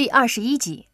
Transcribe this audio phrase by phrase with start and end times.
[0.00, 0.88] 第二十一集，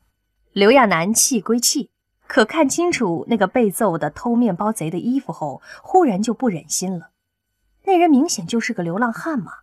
[0.50, 1.92] 刘亚楠气归气，
[2.26, 7.10] 可看清楚那个被揍的偷面包贼的衣服后，忽然就不忍心了。
[7.84, 9.58] 那人明显就是个流浪汉嘛，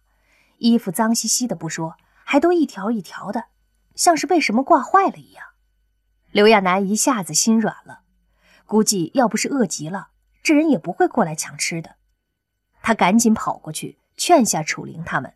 [0.59, 3.47] 衣服脏兮兮的不说，还都一条一条的，
[3.95, 5.45] 像是被什么挂坏了一样。
[6.31, 8.03] 刘亚楠一下子心软了，
[8.65, 11.97] 估计要不是饿极了，这人也不会过来抢吃的。
[12.81, 15.33] 他赶紧跑过去劝下楚灵他们，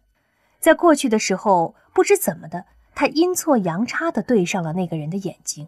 [0.62, 2.68] 在过去的时候，不知怎么的。
[3.00, 5.68] 他阴错阳差地对上了那个人的眼睛，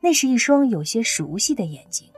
[0.00, 2.10] 那是一双有些熟悉的眼睛，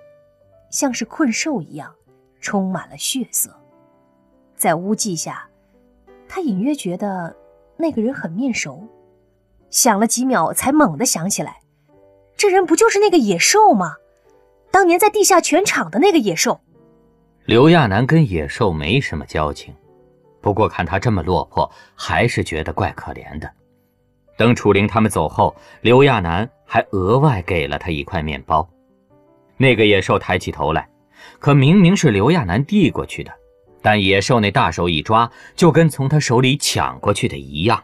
[0.70, 1.94] 像是困兽一样，
[2.40, 3.54] 充满了血色。
[4.56, 5.46] 在污迹下，
[6.26, 7.36] 他隐约觉得
[7.76, 8.88] 那个人很面熟，
[9.68, 11.60] 想了几秒，才猛地想起来，
[12.38, 13.96] 这人不就是那个野兽吗？
[14.70, 16.58] 当年在地下拳场的那个野兽。
[17.44, 19.74] 刘亚楠跟野兽没什么交情，
[20.40, 23.52] 不过看他这么落魄，还是觉得怪可怜的。
[24.36, 28.68] 等楚灵他们走后，刘亚楠还额外给了他一块面包。
[29.56, 30.88] 那个野兽抬起头来，
[31.38, 33.32] 可明明是刘亚楠递过去的，
[33.80, 37.82] 但野兽那大手一抓，就跟从他手里抢过去的一样。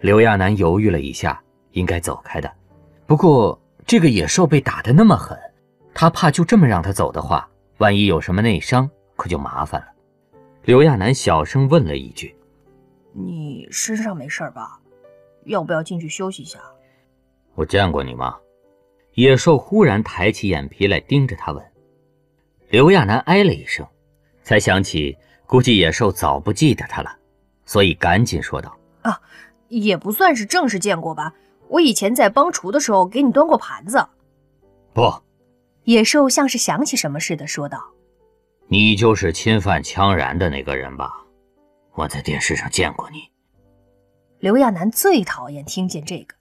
[0.00, 2.48] 刘亚楠犹豫了一下，应该走开的。
[3.06, 5.36] 不过这个野兽被打得那么狠，
[5.92, 9.88] 他怕就这么让他走的话，万一有什么内伤，可就麻烦了。
[10.62, 12.36] 刘亚楠小声问了一句
[13.12, 14.78] ：“你身上没事吧？”
[15.44, 16.58] 要不要进去休息一下？
[17.54, 18.38] 我见过你吗？
[19.14, 21.64] 野兽忽然抬起眼皮来盯着他问。
[22.68, 23.84] 刘亚楠哎了一声，
[24.42, 27.10] 才想起估计野兽早不记得他了，
[27.64, 29.20] 所以赶紧说道：“啊，
[29.68, 31.34] 也不算是正式见过吧。
[31.68, 34.06] 我以前在帮厨的时候给你端过盘子。”
[34.94, 35.10] 不，
[35.84, 37.82] 野兽像是想起什么似的说道
[38.68, 41.24] ：“你就是侵犯羌然的那个人吧？
[41.94, 43.28] 我在电视上见过你。”
[44.40, 46.36] 刘亚楠最讨厌听见这个，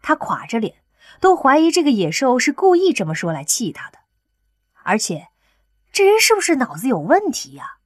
[0.00, 0.76] 他垮着脸，
[1.20, 3.98] 都怀疑这个野兽是故意这么说来气他的。
[4.82, 5.28] 而且，
[5.92, 7.76] 这人是不是脑子有问题呀？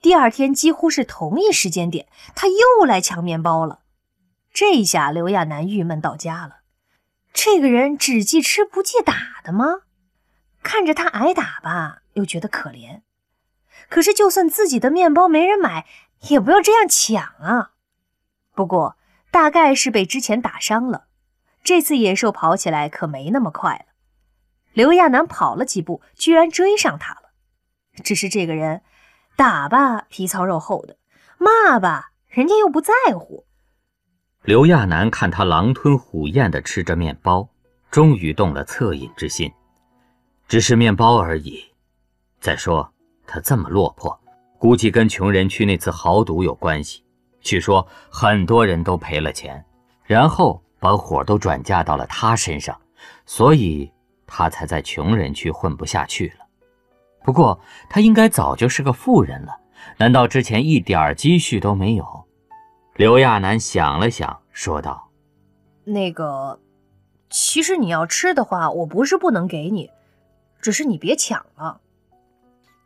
[0.00, 2.06] 第二天几乎是同一时间点，
[2.36, 3.80] 他又来抢面包了。
[4.52, 6.58] 这下刘亚楠郁闷到家了。
[7.32, 9.80] 这个人只记吃不记打的吗？
[10.62, 13.00] 看着他挨打吧，又觉得可怜。
[13.88, 15.86] 可是，就算自己的面包没人买，
[16.28, 17.70] 也不要这样抢啊。
[18.54, 18.98] 不过，
[19.32, 21.06] 大概是被之前打伤了，
[21.64, 23.86] 这次野兽跑起来可没那么快了。
[24.74, 27.32] 刘亚楠跑了几步，居然追上他了。
[28.04, 28.82] 只是这个人，
[29.34, 30.98] 打吧皮糙肉厚的，
[31.38, 33.46] 骂吧人家又不在乎。
[34.42, 37.48] 刘亚楠看他狼吞虎咽地吃着面包，
[37.90, 39.50] 终于动了恻隐之心。
[40.46, 41.64] 只是面包而已。
[42.38, 42.92] 再说
[43.26, 44.20] 他这么落魄，
[44.58, 47.02] 估计跟穷人区那次豪赌有关系。
[47.42, 49.62] 据说很多人都赔了钱，
[50.04, 52.80] 然后把火都转嫁到了他身上，
[53.26, 53.92] 所以
[54.26, 56.46] 他才在穷人区混不下去了。
[57.24, 57.60] 不过
[57.90, 59.56] 他应该早就是个富人了，
[59.96, 62.24] 难道之前一点积蓄都没有？
[62.94, 65.08] 刘亚楠想了想，说道
[65.84, 66.60] ：“那个，
[67.30, 69.90] 其实你要吃的话，我不是不能给你，
[70.60, 71.80] 只是你别抢了。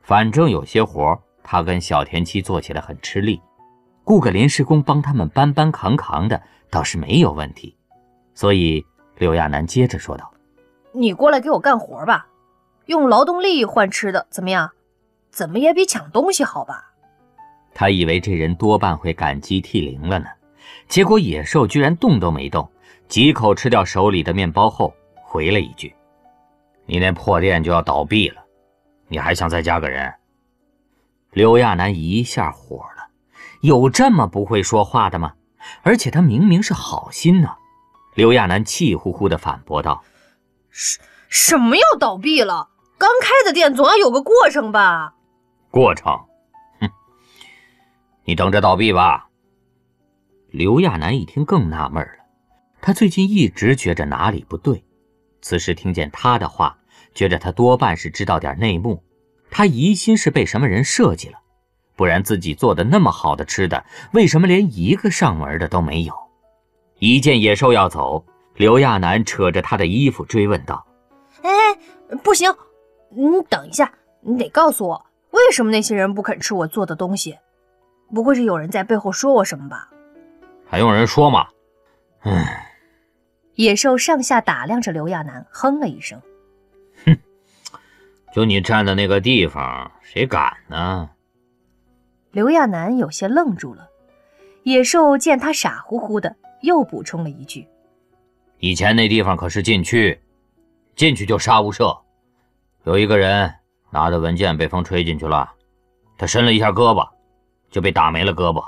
[0.03, 3.41] 反正有些活他跟小田七做起来很吃力。”
[4.06, 6.41] 雇个临时工帮他们搬搬扛扛的
[6.71, 7.77] 倒是没有问题，
[8.34, 8.87] 所以
[9.19, 10.33] 刘亚楠接着说道
[10.94, 12.28] ：“你过来给我干活吧，
[12.84, 14.71] 用劳动力换吃的怎么样？
[15.31, 16.93] 怎么也比抢东西好吧？”
[17.75, 20.27] 他以为这人多半会感激涕零了呢，
[20.87, 22.71] 结果野兽居然动都没动，
[23.09, 25.93] 几口吃掉手里的面包后回了一句
[26.87, 28.41] ：“你那破店就要倒闭了，
[29.09, 30.15] 你还想再加个人？”
[31.34, 32.96] 刘亚楠一下火了。
[33.66, 35.34] 有这么不会说话的吗？
[35.82, 37.56] 而且他明明是好心呢。
[38.15, 40.04] 刘亚楠气呼呼地反驳道
[40.71, 42.69] ：“什什么要倒闭了？
[42.97, 45.15] 刚开的店总要有个过程吧？”
[45.69, 46.12] 过程？
[46.81, 46.88] 哼，
[48.25, 49.27] 你等着倒闭吧。
[50.48, 52.25] 刘亚楠一听更纳闷了，
[52.81, 54.84] 他最近一直觉着哪里不对，
[55.42, 56.78] 此时听见他的话，
[57.16, 59.03] 觉着他多半是知道点内幕，
[59.51, 61.41] 他疑心是被什么人设计了。
[61.97, 66.15] 不然自己做的那么好的吃的，为什么连一个上门的都没有？
[66.98, 70.87] 一见野兽要走，刘亚楠扯着他的衣服追问道
[71.43, 71.51] ：“哎，
[72.22, 72.54] 不行，
[73.10, 77.39] 你等一下，你得告诉我，为什么那些人不肯吃我做的东西？
[78.15, 79.89] 不会是有人在背后说我什么吧？”
[80.69, 81.47] 还用人说吗？
[82.21, 82.66] 唉，
[83.54, 86.21] 野兽上下打量着刘亚楠，哼了一声
[87.07, 87.16] ：“哼，
[88.34, 91.10] 就你站的那个地方，谁敢呢？”
[92.36, 93.88] 刘亚楠有些愣住了，
[94.62, 97.66] 野兽见他傻乎乎的，又补充了一句
[98.60, 100.21] ：“以前那地方可是禁区，
[100.94, 101.98] 进去就杀无赦。
[102.84, 103.50] 有一个人
[103.88, 105.50] 拿着文件被风吹进去了，
[106.18, 107.09] 他伸了一下胳膊，
[107.71, 108.62] 就被打没了胳膊。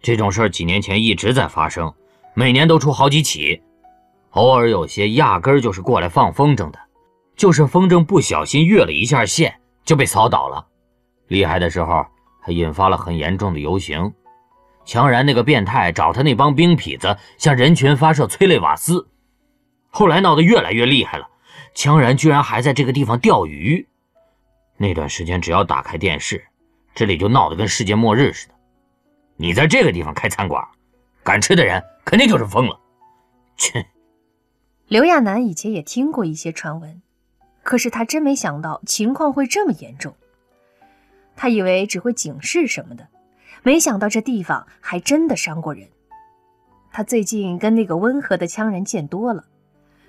[0.00, 1.92] 这种事几年前一直在发生，
[2.32, 3.60] 每年都出好几起。
[4.30, 6.78] 偶尔有些压根儿就是过来放风筝的，
[7.34, 9.52] 就是风筝不小心越了一下线，
[9.84, 10.64] 就被扫倒了。
[11.26, 12.06] 厉害的时候
[12.42, 14.12] 还引发了很严重的游行。
[14.84, 19.08] 强然那个变态找他那帮兵痞子向人群发射催泪瓦斯，
[19.88, 21.28] 后来闹得越来越厉害了。
[21.74, 23.86] 强然居然还在这个地方钓鱼。
[24.76, 26.44] 那段时间只要打开电视，
[26.94, 28.54] 这里就闹得跟世界末日似的。
[29.36, 30.62] 你在这个地方开餐馆，
[31.22, 32.78] 敢吃的人肯定就是疯了。
[33.56, 33.86] 切！
[34.88, 37.00] 刘亚楠以前也听过一些传闻，
[37.62, 40.14] 可是他真没想到情况会这么严重。
[41.42, 43.04] 他以为只会警示什么的。
[43.64, 45.88] 没想到这地方还真的伤过人。
[46.92, 49.44] 他最近跟那个温和的羌人见多了，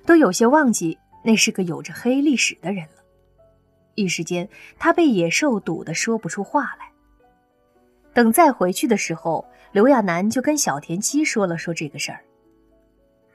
[0.05, 3.01] 都有些忘记那是个有着黑历史的人了。
[3.95, 4.47] 一时间，
[4.77, 6.91] 他被野兽堵得说不出话来。
[8.13, 12.19] 等再回去的时候，刘亚楠就跟小田七说了说这个事儿。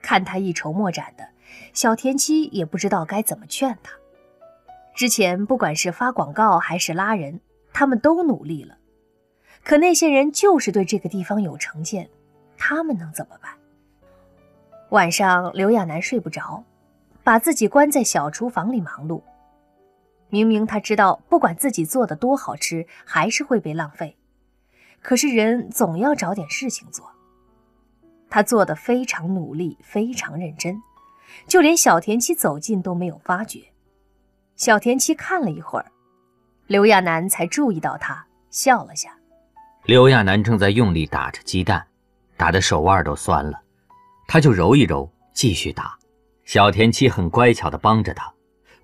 [0.01, 1.29] 看他一筹莫展的，
[1.73, 3.91] 小田七也不知道该怎么劝他。
[4.95, 7.41] 之前不管是发广告还是拉人，
[7.73, 8.77] 他们都努力了。
[9.65, 12.09] 可那些人就是对这个地方有成见，
[12.57, 13.53] 他们能怎么办？
[14.91, 16.65] 晚上，刘亚楠睡不着，
[17.23, 19.23] 把自己关在小厨房里忙碌。
[20.31, 24.17] 明明他知道，不管自己做的多好吃，还是会被浪费。
[25.01, 27.11] 可是人总要找点事情做。
[28.31, 30.83] 他做的非常努力，非常认真，
[31.47, 33.61] 就连小田七走近都没有发觉。
[34.57, 35.91] 小田七看了一会儿，
[36.69, 39.11] 刘亚楠才注意到他，笑了下。
[39.85, 41.87] 刘亚楠正在用力打着鸡蛋，
[42.37, 43.59] 打的手腕都酸了，
[44.27, 45.99] 他就揉一揉，继续打。
[46.45, 48.31] 小田七很乖巧地帮着他，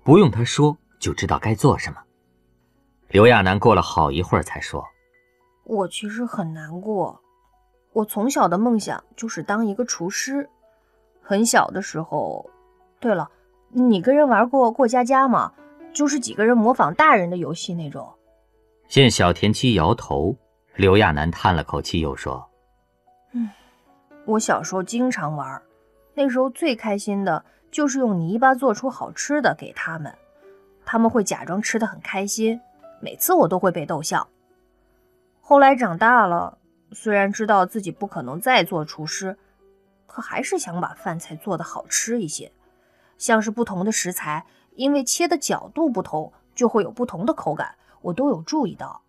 [0.03, 2.01] 不用他说就知道该做什么。
[3.09, 4.83] 刘亚楠过了好一会儿才说
[5.63, 7.21] ：“我其实很难过，
[7.93, 10.49] 我从小的梦想就是当一个厨师。
[11.21, 12.49] 很小的时候，
[12.99, 13.29] 对了，
[13.69, 15.53] 你跟人玩过过家家吗？
[15.95, 18.13] 就是几个人模仿大人的游戏那种。”
[18.87, 20.37] 见小田七摇头。
[20.75, 22.51] 刘亚楠叹了口气，又说
[23.31, 23.49] ：“嗯，
[24.25, 25.61] 我小时候经常玩，
[26.13, 30.13] 那时候最开心的就是用泥巴做出好吃的给他们，
[30.85, 32.59] 他们会假装吃的很开心，
[32.99, 34.27] 每次我都会被逗笑。
[35.39, 36.57] 后来长大了，
[36.91, 39.37] 虽然知道自己不可能再做厨师，
[40.05, 42.51] 可还是想把饭菜做得好吃一些。
[43.17, 44.45] 像是不同的食材，
[44.75, 49.01] 因为切的角度不同，就会有不同的口感，我都有注意到。”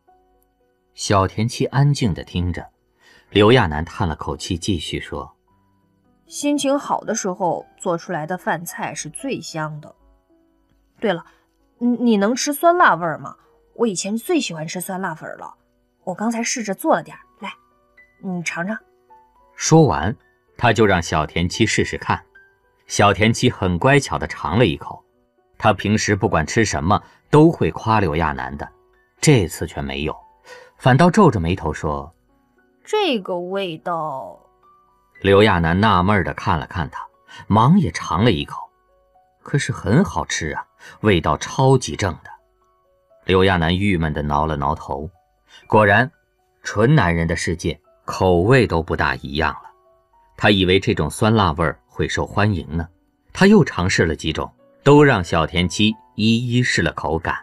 [0.95, 2.71] 小田七安静地听着，
[3.31, 5.37] 刘亚楠叹了口气，继续说
[6.27, 9.95] ：“心情好的时候做出来的饭菜是最香的。
[10.99, 11.25] 对了，
[11.79, 13.37] 你你能吃酸辣味吗？
[13.75, 15.55] 我以前最喜欢吃酸辣粉了。
[16.05, 17.53] 我刚才试着做了点，来，
[18.23, 18.79] 你尝尝。”
[19.55, 20.17] 说完，
[20.57, 22.25] 他就让小田七试试看。
[22.87, 25.05] 小田七很乖巧地尝了一口。
[25.59, 28.69] 他平时不管吃什么都会夸刘亚楠的，
[29.21, 30.17] 这次却没有。
[30.77, 32.15] 反倒皱着眉头说
[32.85, 34.39] ：“这个味道。”
[35.23, 37.07] 刘亚楠纳闷地看了看他，
[37.47, 38.61] 忙也尝了一口，
[39.43, 40.67] 可是很好吃啊，
[41.01, 42.31] 味道超级正的。
[43.25, 45.11] 刘亚楠郁闷地挠了挠头，
[45.67, 46.11] 果然，
[46.63, 49.71] 纯男人的世界口味都不大一样了。
[50.37, 52.87] 他以为这种酸辣味会受欢迎呢，
[53.33, 54.53] 他又尝试了几种，
[54.87, 57.37] 都让小田七一一试了口感。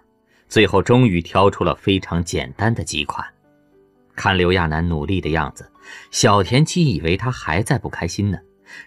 [0.47, 3.27] 最后终于挑出了非常简单的几款。
[4.15, 5.69] 看刘亚楠努力的样子，
[6.09, 8.37] 小田七以为他还在不开心呢，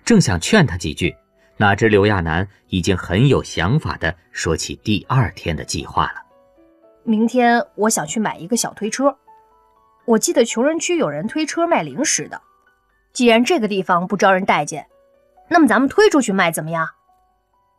[0.06, 1.14] 正想劝他几句，
[1.58, 6.22] 哪知刘亚楠已经很有想法的说起第二天的计划了。
[7.04, 9.14] 明天我想去买一个小推车，
[10.06, 12.40] 我记得穷人区有人推车卖零食的。
[13.12, 14.86] 既然这个地方不招人待见，
[15.50, 16.88] 那么咱们推出去卖怎么样？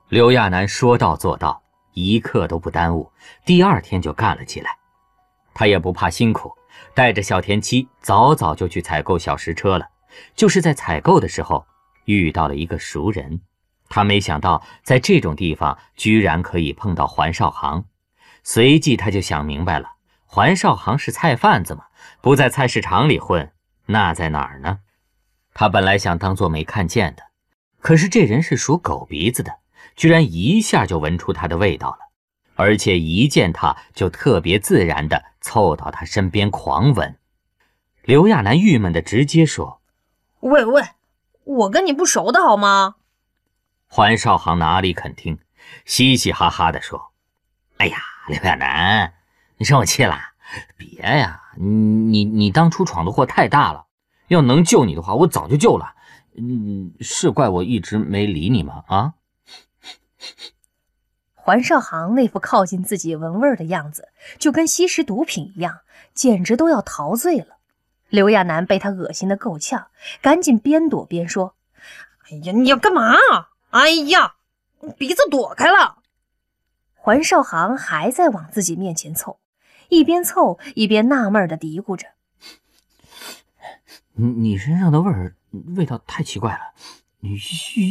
[0.09, 1.61] 刘亚楠说到做到。
[1.99, 3.11] 一刻都不耽误，
[3.43, 4.69] 第二天就干了起来。
[5.55, 6.53] 他也不怕辛苦，
[6.93, 9.87] 带着小田七早早就去采购小石车了。
[10.35, 11.65] 就是在采购的时候
[12.05, 13.41] 遇到了一个熟人，
[13.89, 17.83] 他没想到在这种地方居然可以碰到环少航。
[18.43, 19.89] 随即他就想明白了，
[20.27, 21.85] 环少航是菜贩子嘛，
[22.21, 23.51] 不在菜市场里混，
[23.87, 24.81] 那在哪儿呢？
[25.55, 27.23] 他本来想当做没看见的，
[27.79, 29.51] 可是这人是属狗鼻子的。
[29.97, 31.97] 居然一下就闻出他的味道了，
[32.53, 37.17] 而且一见他就特别自然地凑到他身边狂吻。
[38.03, 39.81] 刘亚楠郁闷地直接说
[40.39, 40.83] ：“喂喂，
[41.43, 42.95] 我跟你不熟的好吗？
[43.87, 45.39] 环少行哪里肯听，
[45.83, 47.11] 嘻嘻哈哈地说
[47.77, 49.13] ：“哎呀，刘亚楠，
[49.57, 50.15] 你生我气了？
[50.77, 53.87] 别呀，你你你当初闯的祸太大了，
[54.27, 55.95] 要能救你的话，我早就救了。
[56.37, 58.83] 嗯，是怪我一直没理你吗？
[58.85, 59.13] 啊？”
[61.33, 65.79] 环少航那副靠近自己闻味儿的样子，就跟吸食毒品一样，
[66.13, 67.57] 简直都要陶醉了。
[68.09, 69.87] 刘亚楠被他恶心的够呛，
[70.21, 71.55] 赶紧边躲边说
[72.29, 73.13] ：“哎呀，你要干嘛？
[73.69, 74.35] 哎呀，
[74.97, 75.99] 鼻子躲开了。”
[76.95, 79.39] 环少航还在往自己面前凑，
[79.87, 82.07] 一边凑一边纳闷的嘀咕着
[84.15, 85.35] ：“你你身上的味儿
[85.77, 86.73] 味道太奇怪了，
[87.19, 87.37] 你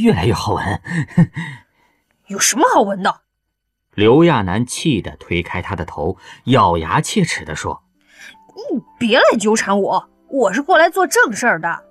[0.02, 0.82] 越来越好闻。
[2.28, 3.22] 有什么好闻的？”
[3.94, 7.82] 刘亚楠气得推开他的头，咬牙切齿地说
[8.70, 11.84] ：“你别来纠缠我，我是过来做正事儿的。”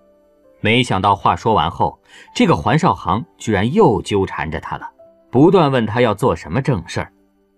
[0.61, 1.99] 没想到话说完后，
[2.33, 4.89] 这个环少行居然又纠缠着他了，
[5.31, 7.11] 不断问他要做什么正事儿。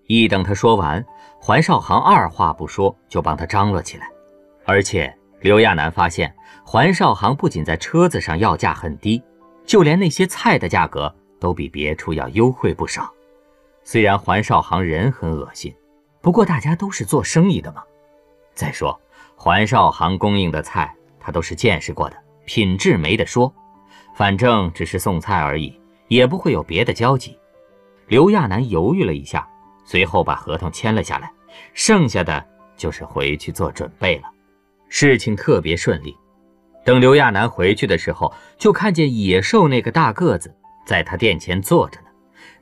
[0.07, 1.05] 一等他说完，
[1.39, 4.09] 环少行二话不说就帮他张罗起来。
[4.65, 6.33] 而且刘亚楠发现，
[6.65, 9.21] 环少行不仅在车子上要价很低，
[9.65, 13.11] 就连那些菜的价格都比别处要优惠不少。
[13.83, 15.73] 虽然环少行人很恶心，
[16.21, 17.83] 不过大家都是做生意的嘛。
[18.53, 18.99] 再说
[19.35, 23.53] 环少行供应的菜，他都是见识过的，品质没得说。
[24.15, 27.37] 反正只是送菜而已，也不会有别的交集。
[28.07, 29.47] 刘亚楠犹豫了一下，
[29.85, 31.31] 随后把合同签了下来，
[31.73, 32.43] 剩下的
[32.75, 34.23] 就是回去做准备了。
[34.89, 36.17] 事情特别顺利。
[36.83, 40.55] 等刘亚楠回去的时候，就看见野兽那个大个子
[40.87, 42.07] 在他店前坐着呢。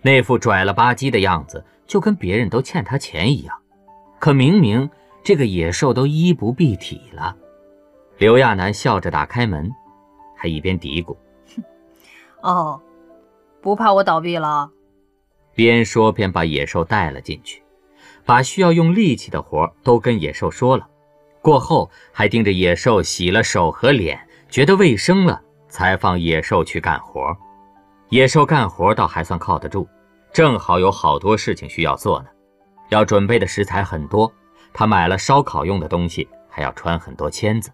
[0.02, 3.56] 那副拽了吧唧的样子，就跟别人都欠他钱一样。
[4.20, 4.90] 可明明
[5.24, 7.36] 这个野兽都衣不蔽体了。
[8.18, 9.72] 刘亚楠笑着打开门，
[10.36, 11.16] 还一边嘀咕
[12.42, 12.82] ：“哦，
[13.62, 14.72] 不怕我倒闭了。”
[15.54, 17.62] 边说边把野兽带了进去，
[18.26, 20.88] 把需要用力气的活都跟野兽说了。
[21.42, 27.38] 过后还盯着野兽洗了手和脸，觉得卫生了，才放野兽去干活。
[28.10, 29.88] 野兽干活倒还算靠得住。
[30.32, 32.28] 正好有好多事情需要做呢，
[32.90, 34.32] 要准备的食材很多，
[34.74, 37.72] 他买了烧烤用的东西，还要穿很多签子。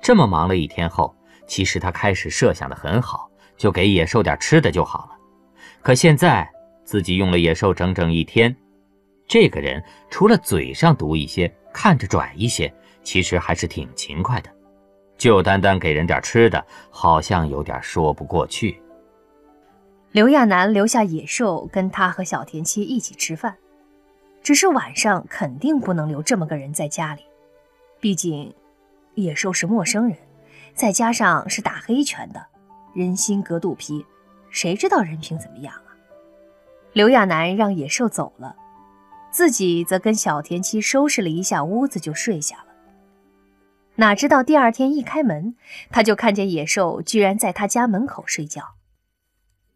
[0.00, 1.12] 这么忙了一天后，
[1.46, 5.18] 其实他开始设想的很好，就给野兽点吃的就好了。
[5.82, 6.48] 可现在
[6.84, 8.54] 自己用了野兽整整一天，
[9.26, 14.50] 这个人除了嘴上毒一些，看着拽一些，其实还是挺勤快的。
[15.18, 18.80] 就单单给人点吃的，好像有点说不过去。
[20.12, 23.56] 刘亚楠留下野兽跟他和小田七一起吃饭，
[24.42, 27.22] 只是晚上肯定不能留这么个人在家里，
[28.00, 28.54] 毕竟
[29.14, 30.16] 野兽是陌生人，
[30.74, 32.46] 再加上是打黑拳的，
[32.94, 34.06] 人心隔肚皮，
[34.48, 35.92] 谁知道人品怎么样啊？
[36.94, 38.56] 刘亚楠让野兽走了，
[39.30, 42.64] 自己则跟小田七收拾了一下屋子就睡下了。
[43.96, 45.56] 哪知道第二天一开门，
[45.90, 48.62] 他就看见野兽居然在他家门口睡觉。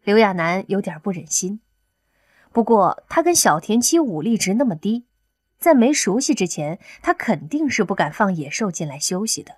[0.03, 1.59] 刘亚楠有点不忍心，
[2.51, 5.05] 不过他跟小田七武力值那么低，
[5.59, 9.57] 在没熟悉之前，他肯定是不敢放野兽进来休息的。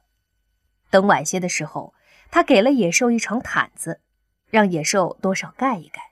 [0.89, 1.93] 等晚些的时候，
[2.29, 4.01] 他给了野兽一床毯子，
[4.49, 6.11] 让野兽多少盖一盖。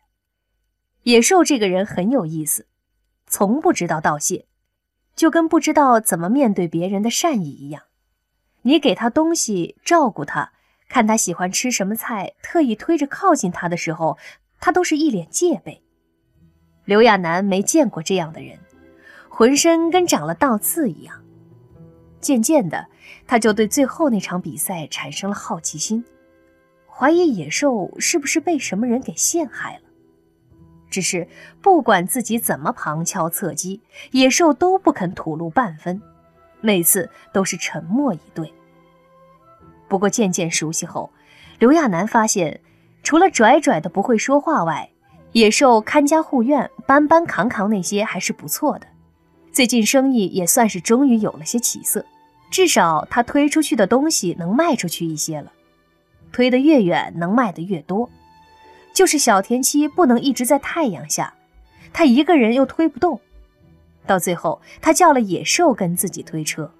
[1.03, 2.67] 野兽这个人很有意思，
[3.27, 4.45] 从不知道道谢，
[5.13, 7.83] 就跟不知道怎么面对别人的善意一样。
[8.61, 10.53] 你给他东西，照顾他。
[10.91, 14.17] 看他喜欢吃什么菜，特意推着靠近他的时候，
[14.59, 15.81] 他都是一脸戒备。
[16.83, 18.59] 刘亚楠没见过这样的人，
[19.29, 21.15] 浑身跟长了倒刺一样。
[22.19, 22.87] 渐渐的，
[23.25, 26.03] 他就对最后那场比赛产生了好奇心，
[26.85, 29.83] 怀疑野兽是不是被什么人给陷害了。
[30.89, 31.25] 只是
[31.61, 33.81] 不管自己怎么旁敲侧击，
[34.11, 36.01] 野兽都不肯吐露半分，
[36.59, 38.53] 每次都是沉默以对。
[39.91, 41.11] 不过渐渐熟悉后，
[41.59, 42.61] 刘亚楠发现，
[43.03, 44.89] 除了拽拽的不会说话外，
[45.33, 48.87] 野兽看家护院、搬搬扛扛那些还是不错的。
[49.51, 52.05] 最近生意也算是终于有了些起色，
[52.49, 55.51] 至少他推出去的东西能卖出去一些了。
[56.31, 58.09] 推得越远，能卖得越多。
[58.93, 61.33] 就是小田七不能一直在太阳下，
[61.91, 63.19] 他一个人又推不动。
[64.07, 66.71] 到最后，他叫了野兽跟自己推车。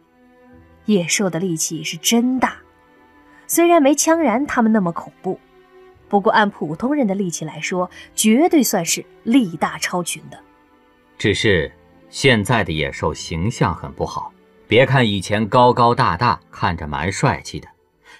[0.85, 2.55] 野兽的力气是真大。
[3.53, 5.37] 虽然没枪然他们那么恐怖，
[6.07, 10.39] 不过按普通人的力气来说，绝对算是力大超群的。
[11.17, 11.69] 只是
[12.09, 14.31] 现在的野兽形象很不好，
[14.69, 17.67] 别看以前高高大大，看着蛮帅气的，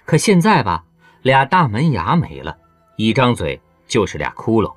[0.03, 0.83] 可现在吧，
[1.21, 2.57] 俩大门牙没了，
[2.97, 3.57] 一张嘴
[3.87, 4.75] 就是俩窟窿，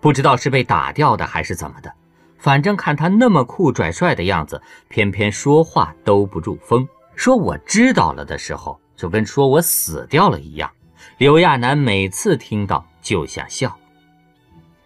[0.00, 1.92] 不知道是被打掉的还是怎么的。
[2.36, 6.84] 反正看他那么酷拽帅的样子，偏偏说话兜不住风。
[7.14, 10.70] 说我知道了的时候，就跟说我死掉了一样。
[11.18, 13.76] 刘亚楠每次听到就想笑。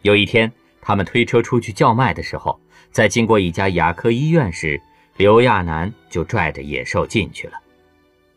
[0.03, 2.61] 有一天，他们推车出去叫卖的时候，
[2.91, 4.81] 在经过一家牙科医院时，
[5.17, 7.59] 刘亚楠就拽着野兽进去了。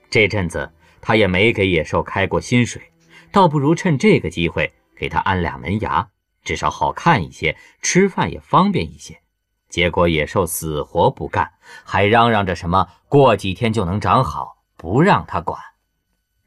[0.09, 2.81] 这阵子他也没给野兽开过薪水，
[3.31, 6.07] 倒不如趁这个机会给他安俩门牙。
[6.43, 9.19] 至少好看一些，吃饭也方便一些。
[9.69, 11.51] 结果野兽死活不干，
[11.83, 15.61] 还嚷嚷着什么过几天就能长好，不让他管。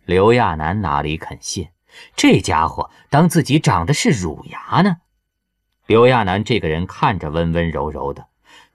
[0.04, 1.68] 刘亚楠哪里肯信？
[2.16, 4.96] 这家伙当自己长的是乳牙呢？
[5.86, 8.26] 刘亚楠这个人看着温温柔柔的，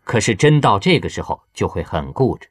[0.06, 2.48] 可是真到这个时候就会很固执，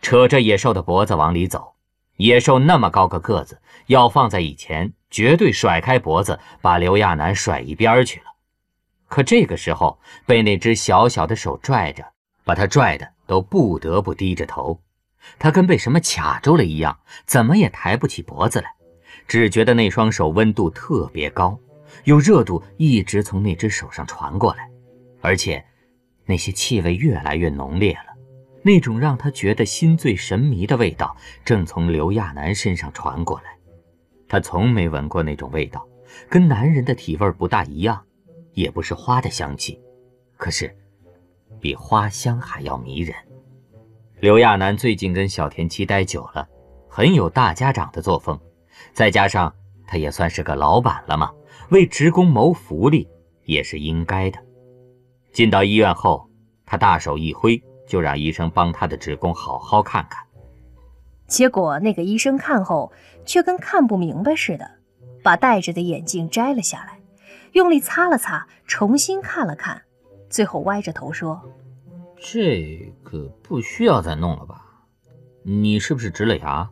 [0.00, 1.74] 扯着野兽的脖子往里走。
[2.16, 4.94] 野兽那么高个个子，要放在以前。
[5.10, 8.26] 绝对甩开脖子，把刘亚楠甩一边去了。
[9.08, 12.04] 可这个时候被那只小小的手拽着，
[12.44, 14.80] 把他拽的都不得不低着头。
[15.38, 18.72] 他跟被什么卡住了一样，怎么也抬不起脖子来，
[19.26, 21.58] 只觉得那双手温度特别高，
[22.04, 24.68] 有热度一直从那只手上传过来，
[25.20, 25.64] 而且
[26.24, 28.16] 那些气味越来越浓烈了。
[28.62, 33.56] 那种让他觉得心醉神迷的味道正从刘亚楠身上传过来。
[34.28, 35.86] 他从没闻过那种味道，
[36.28, 38.02] 跟男人的体味不大一样，
[38.54, 39.80] 也不是花的香气，
[40.36, 40.76] 可是
[41.60, 43.14] 比花香还要迷人。
[44.18, 46.48] 刘亚楠最近跟小田七待久了，
[46.88, 48.40] 很有大家长的作风，
[48.94, 49.54] 再加上
[49.86, 51.30] 他也算是个老板了嘛，
[51.68, 53.06] 为职工谋福利
[53.44, 54.38] 也是应该的。
[55.34, 56.26] 进到医院后，
[56.64, 60.24] 他大手一挥，就让医生帮他的职工好好看看。
[61.26, 62.90] 结果那个医生看后，
[63.26, 64.66] 却跟看不明白似的，
[65.22, 66.98] 把戴着的眼镜摘了下来，
[67.52, 69.82] 用力擦了擦，重新看了看，
[70.30, 71.42] 最后歪着头说
[72.18, 74.64] ：“这个不需要再弄了吧？
[75.42, 76.68] 你是不是植了牙？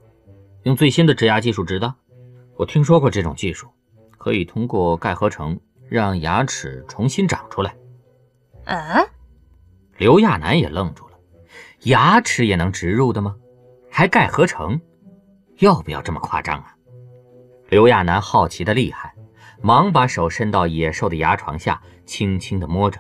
[0.65, 1.95] 用最新的植牙技术植的？
[2.57, 3.69] 我听说过这种技术，
[4.19, 7.77] 可以通过钙合成让牙齿重新长出来。”
[8.65, 9.05] 啊！
[9.99, 11.19] 刘亚楠也愣住了，
[11.83, 13.37] 牙齿也能植入的吗？
[13.91, 14.81] 还钙合成，
[15.59, 16.75] 要不要这么夸张啊？
[17.69, 19.15] 刘亚楠好奇的厉害，
[19.63, 22.99] 忙把手伸到野兽的牙床下，轻轻的摸着，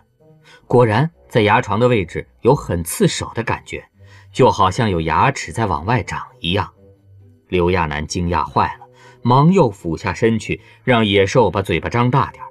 [0.66, 3.85] 果然在牙床的位置有很刺手的感觉，
[4.33, 6.70] 就好像有牙齿在往外长一样。
[7.48, 8.87] 刘亚楠惊讶坏了，
[9.22, 12.42] 忙又俯下身去，让野兽把嘴巴张大点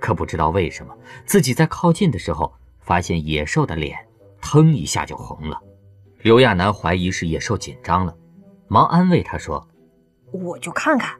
[0.00, 3.98] 可不知道为什么，自己在靠近的时候，发现野兽的脸
[4.40, 5.60] 腾一下就红了。
[6.22, 8.16] 刘亚楠怀疑是野兽紧张了，
[8.66, 9.68] 忙安慰他说
[10.32, 11.16] ：“我就看看。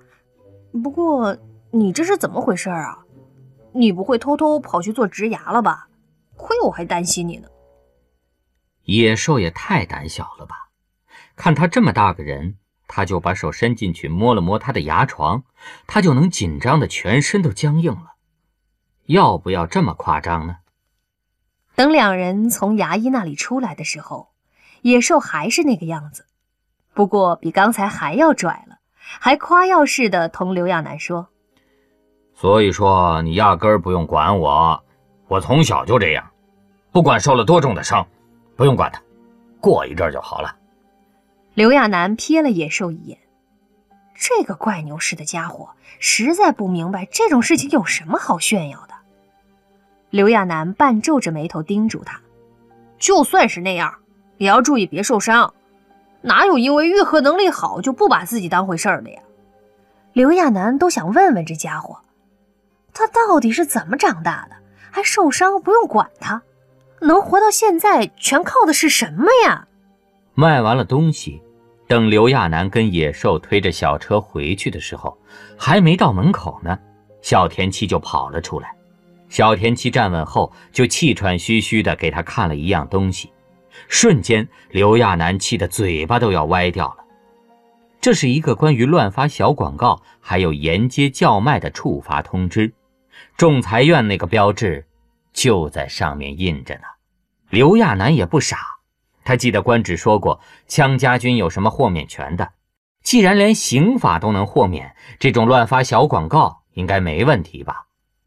[0.83, 1.37] 不过
[1.71, 2.99] 你这是怎么回事啊？
[3.75, 5.89] 你不会偷偷跑去做植牙了吧？
[6.43, 7.49] 亏我还担心你呢。”
[8.85, 10.69] 野兽也太胆小了吧！
[11.37, 15.45] 看他这么大个人，他就把手伸进去摸了摸他的牙床，
[15.87, 18.17] 他就能紧张的全身都僵硬了。
[19.07, 20.57] 要不要这么夸张呢？
[21.75, 24.33] 等两人从牙医那里出来的时候。
[24.83, 26.27] 野兽还是那个样子，
[26.93, 31.29] 不过比刚才还要拽了，还夸耀似的同刘亚楠说
[32.35, 34.85] ：“所以说你压根儿不用管我，
[35.29, 36.32] 我从小就这样，
[36.93, 38.07] 不管受了多重的伤，
[38.55, 39.03] 不用管他，
[39.61, 40.55] 过一阵就好了。”
[41.55, 43.19] 刘亚楠瞥了野兽一眼，
[44.15, 48.95] 这个怪牛似的家伙实在不明白这种事情有什么好炫耀的。
[50.11, 52.21] 刘亚楠半皱着眉头叮嘱他
[52.99, 53.95] ：“就算是那样。”
[54.39, 55.55] 也要注意别受伤，
[56.21, 59.21] 哪有因为愈合能力好就不把自己当回事儿的呀？
[60.15, 62.01] 刘亚楠都想问问这家伙，
[62.93, 64.57] 他到底是怎么长大的，
[64.91, 66.43] 还受伤不用管他，
[67.03, 69.67] 能活到现在全靠的是什么呀？
[70.35, 71.43] 卖完了东西，
[71.87, 75.19] 等刘亚楠跟野兽推着小车回去的时候，
[75.59, 76.79] 还没到门口呢，
[77.21, 78.75] 小田七就跑了出来。
[79.29, 83.33] 小田七站稳后，就气喘吁吁地给他看了一样东西。
[83.89, 86.97] 瞬间，刘亚楠气得嘴巴都要歪掉了。
[88.01, 92.73] 这是一个关于乱发小广告还有沿街叫卖的处罚通知，
[93.37, 94.85] 仲裁院那个标志
[95.33, 96.85] 就在上面印着呢。
[97.51, 98.59] 刘亚楠也不傻，
[99.25, 102.53] 他记得官职说过，枪家军有什么豁免权的。
[103.03, 107.87] 既然连刑法都能豁免，这种乱发小广告应该没问题吧？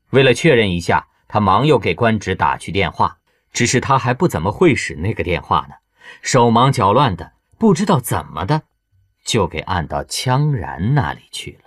[0.09, 3.17] 为了确认一下，他忙又给官职打去电话。
[3.51, 5.75] 只是他还不怎么会使那个电话呢，
[6.21, 8.63] 手忙脚乱的，不知道怎么的，
[9.23, 11.64] 就给按到羌然那里去了。